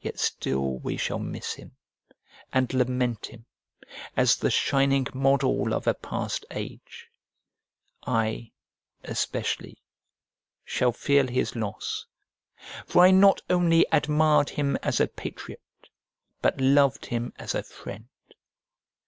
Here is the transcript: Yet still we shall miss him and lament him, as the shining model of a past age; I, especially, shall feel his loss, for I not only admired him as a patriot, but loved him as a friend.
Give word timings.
Yet 0.00 0.20
still 0.20 0.78
we 0.78 0.96
shall 0.96 1.18
miss 1.18 1.54
him 1.54 1.72
and 2.52 2.72
lament 2.72 3.26
him, 3.26 3.46
as 4.16 4.36
the 4.36 4.48
shining 4.48 5.08
model 5.12 5.74
of 5.74 5.88
a 5.88 5.94
past 5.94 6.46
age; 6.52 7.08
I, 8.06 8.52
especially, 9.02 9.82
shall 10.64 10.92
feel 10.92 11.26
his 11.26 11.56
loss, 11.56 12.06
for 12.86 13.02
I 13.04 13.10
not 13.10 13.40
only 13.50 13.84
admired 13.90 14.50
him 14.50 14.76
as 14.84 15.00
a 15.00 15.08
patriot, 15.08 15.60
but 16.40 16.60
loved 16.60 17.06
him 17.06 17.32
as 17.36 17.52
a 17.56 17.64
friend. 17.64 18.06